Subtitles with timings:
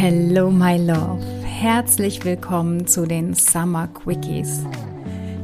[0.00, 1.20] Hello, my love.
[1.42, 4.64] Herzlich willkommen zu den Summer Quickies.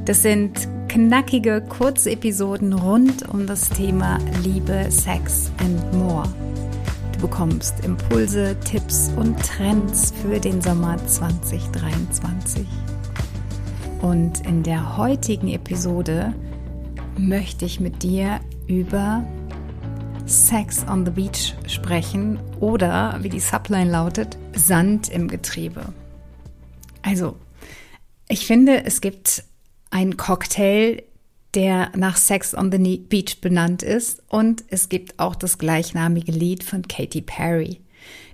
[0.05, 6.33] Das sind knackige, kurze Episoden rund um das Thema Liebe, Sex and more.
[7.15, 12.65] Du bekommst Impulse, Tipps und Trends für den Sommer 2023.
[14.03, 16.33] Und in der heutigen Episode
[17.19, 19.25] möchte ich mit dir über
[20.27, 25.93] Sex on the Beach sprechen oder, wie die Subline lautet, Sand im Getriebe.
[27.03, 27.37] Also,
[28.29, 29.45] ich finde, es gibt
[29.91, 31.03] einen Cocktail,
[31.53, 36.65] der nach Sex on the Beach benannt ist und es gibt auch das gleichnamige Lied
[36.65, 37.83] von Katy Perry.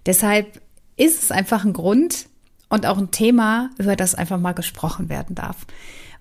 [0.06, 0.60] Deshalb
[0.96, 2.26] ist es einfach ein Grund
[2.68, 5.66] und auch ein Thema, über das einfach mal gesprochen werden darf.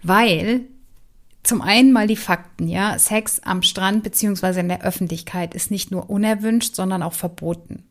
[0.02, 0.62] Weil
[1.44, 2.98] zum einen mal die Fakten, ja.
[3.00, 7.84] Sex am Strand beziehungsweise in der Öffentlichkeit ist nicht nur unerwünscht, sondern auch verboten.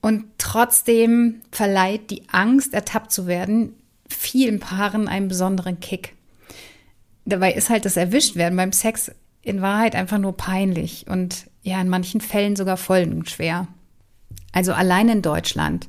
[0.00, 3.74] Und trotzdem verleiht die Angst, ertappt zu werden,
[4.08, 6.14] vielen Paaren einen besonderen Kick.
[7.24, 9.10] Dabei ist halt das Erwischtwerden beim Sex
[9.42, 13.66] in Wahrheit einfach nur peinlich und ja, in manchen Fällen sogar folgenschwer.
[14.52, 15.88] Also allein in Deutschland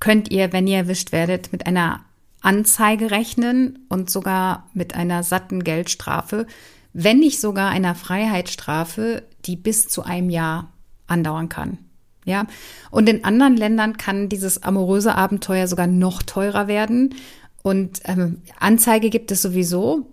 [0.00, 2.05] könnt ihr, wenn ihr erwischt werdet, mit einer
[2.46, 6.46] Anzeige rechnen und sogar mit einer satten Geldstrafe,
[6.92, 10.72] wenn nicht sogar einer Freiheitsstrafe, die bis zu einem Jahr
[11.08, 11.78] andauern kann.
[12.24, 12.46] Ja,
[12.90, 17.14] und in anderen Ländern kann dieses amoröse Abenteuer sogar noch teurer werden.
[17.62, 20.12] Und ähm, Anzeige gibt es sowieso.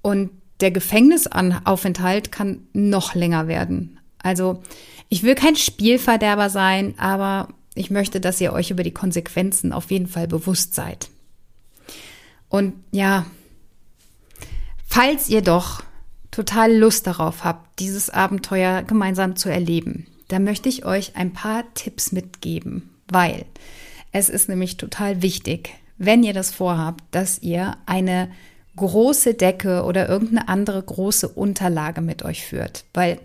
[0.00, 3.98] Und der Gefängnisaufenthalt kann noch länger werden.
[4.22, 4.62] Also
[5.08, 9.90] ich will kein Spielverderber sein, aber ich möchte, dass ihr euch über die Konsequenzen auf
[9.90, 11.10] jeden Fall bewusst seid.
[12.54, 13.26] Und ja,
[14.86, 15.82] falls ihr doch
[16.30, 21.64] total Lust darauf habt, dieses Abenteuer gemeinsam zu erleben, dann möchte ich euch ein paar
[21.74, 23.44] Tipps mitgeben, weil
[24.12, 28.30] es ist nämlich total wichtig, wenn ihr das vorhabt, dass ihr eine
[28.76, 33.18] große Decke oder irgendeine andere große Unterlage mit euch führt, weil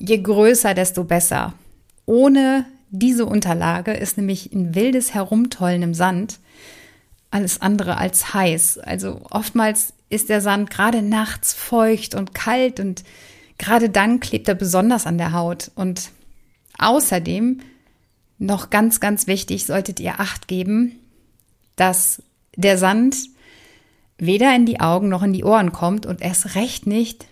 [0.00, 1.54] je größer, desto besser.
[2.04, 6.40] Ohne diese Unterlage ist nämlich ein wildes Herumtollen im Sand
[7.32, 8.78] alles andere als heiß.
[8.78, 13.02] Also oftmals ist der Sand gerade nachts feucht und kalt und
[13.58, 15.70] gerade dann klebt er besonders an der Haut.
[15.74, 16.10] Und
[16.78, 17.60] außerdem,
[18.38, 20.98] noch ganz, ganz wichtig, solltet ihr Acht geben,
[21.76, 22.22] dass
[22.56, 23.16] der Sand
[24.18, 27.26] weder in die Augen noch in die Ohren kommt und erst recht nicht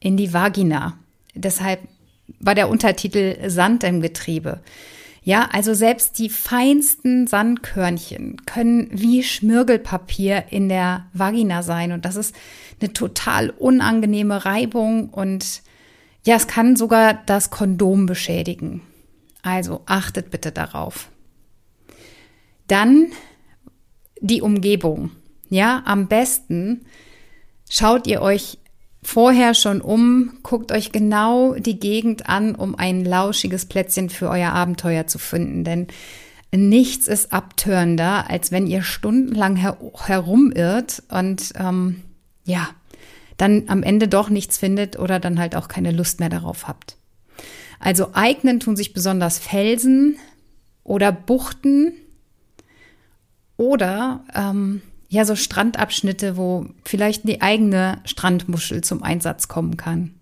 [0.00, 0.98] in die Vagina.
[1.34, 1.80] Deshalb
[2.40, 4.60] war der Untertitel Sand im Getriebe.
[5.24, 12.16] Ja, also selbst die feinsten Sandkörnchen können wie Schmirgelpapier in der Vagina sein und das
[12.16, 12.34] ist
[12.80, 15.62] eine total unangenehme Reibung und
[16.24, 18.82] ja, es kann sogar das Kondom beschädigen.
[19.42, 21.08] Also achtet bitte darauf.
[22.66, 23.12] Dann
[24.20, 25.10] die Umgebung.
[25.50, 26.86] Ja, am besten
[27.68, 28.58] schaut ihr euch
[29.02, 34.52] vorher schon um, guckt euch genau die Gegend an, um ein lauschiges Plätzchen für euer
[34.52, 35.64] Abenteuer zu finden.
[35.64, 35.88] Denn
[36.54, 39.76] nichts ist abtörender, als wenn ihr stundenlang her
[40.06, 42.02] herumirrt und ähm,
[42.44, 42.68] ja,
[43.36, 46.96] dann am Ende doch nichts findet oder dann halt auch keine Lust mehr darauf habt.
[47.80, 50.16] Also eignen tun sich besonders Felsen
[50.84, 51.92] oder Buchten
[53.56, 60.14] oder ähm, ja, so Strandabschnitte, wo vielleicht die eigene Strandmuschel zum Einsatz kommen kann.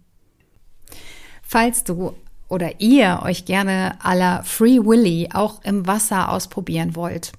[1.42, 2.16] Falls du
[2.48, 7.30] oder ihr euch gerne à la Free Willy auch im Wasser ausprobieren wollt.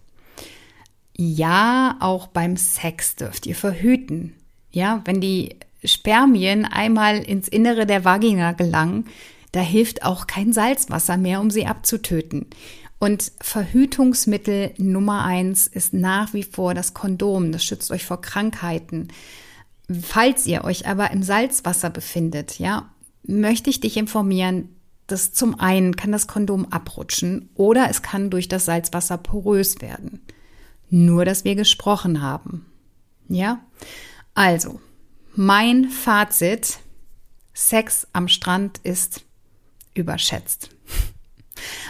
[1.17, 4.33] Ja, auch beim Sex dürft ihr verhüten.
[4.71, 9.07] Ja, wenn die Spermien einmal ins Innere der Vagina gelangen,
[9.51, 12.45] da hilft auch kein Salzwasser mehr, um sie abzutöten.
[13.01, 17.51] Und Verhütungsmittel Nummer eins ist nach wie vor das Kondom.
[17.51, 19.07] Das schützt euch vor Krankheiten.
[20.03, 22.91] Falls ihr euch aber im Salzwasser befindet, ja,
[23.23, 24.69] möchte ich dich informieren,
[25.07, 30.21] dass zum einen kann das Kondom abrutschen oder es kann durch das Salzwasser porös werden.
[30.91, 32.67] Nur, dass wir gesprochen haben.
[33.27, 33.65] Ja?
[34.35, 34.79] Also,
[35.33, 36.77] mein Fazit,
[37.51, 39.23] Sex am Strand ist
[39.95, 40.69] überschätzt.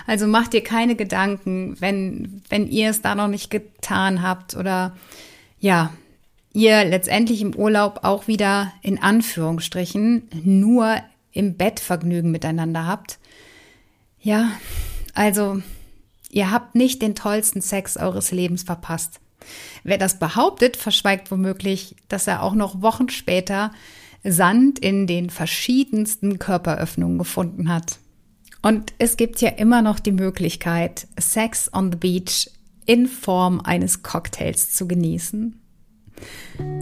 [0.07, 4.95] Also macht dir keine Gedanken, wenn, wenn ihr es da noch nicht getan habt oder
[5.59, 5.93] ja,
[6.53, 10.97] ihr letztendlich im Urlaub auch wieder in Anführungsstrichen nur
[11.31, 13.19] im Bett Vergnügen miteinander habt.
[14.19, 14.51] Ja,
[15.13, 15.61] also
[16.29, 19.19] ihr habt nicht den tollsten Sex eures Lebens verpasst.
[19.83, 23.71] Wer das behauptet, verschweigt womöglich, dass er auch noch Wochen später
[24.23, 27.97] Sand in den verschiedensten Körperöffnungen gefunden hat.
[28.61, 32.51] Und es gibt ja immer noch die Möglichkeit, Sex on the Beach
[32.85, 35.59] in Form eines Cocktails zu genießen.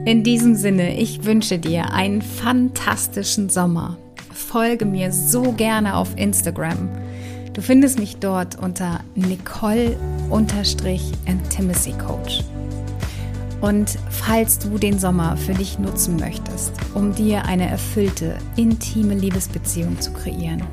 [0.06, 3.98] In diesem Sinne, ich wünsche dir einen fantastischen Sommer.
[4.34, 6.90] Folge mir so gerne auf Instagram.
[7.54, 12.44] Du findest mich dort unter Nicole-Intimacy Coach.
[13.62, 20.00] Und falls du den Sommer für dich nutzen möchtest, um dir eine erfüllte, intime Liebesbeziehung
[20.00, 20.64] zu kreieren,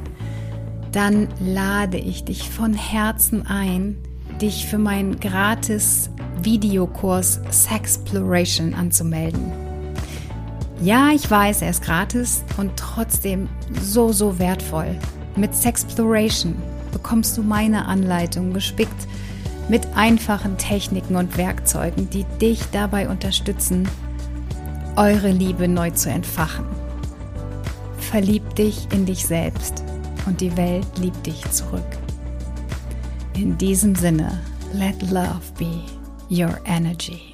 [0.97, 3.99] dann lade ich dich von Herzen ein,
[4.41, 6.09] dich für meinen gratis
[6.41, 9.53] Videokurs Sexploration anzumelden.
[10.81, 13.51] Ja, ich weiß, er ist gratis und trotzdem
[13.83, 14.97] so, so wertvoll.
[15.37, 16.57] Mit Sexploration
[16.93, 19.07] bekommst du meine Anleitung gespickt
[19.69, 23.87] mit einfachen Techniken und Werkzeugen, die dich dabei unterstützen,
[24.97, 26.65] eure Liebe neu zu entfachen.
[27.99, 29.85] Verlieb dich in dich selbst
[30.27, 31.87] und die Welt liebt dich zurück.
[33.35, 34.41] In diesem Sinne,
[34.73, 35.83] let love be
[36.31, 37.26] your energy.